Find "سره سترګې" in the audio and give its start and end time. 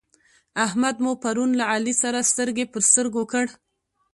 2.03-2.65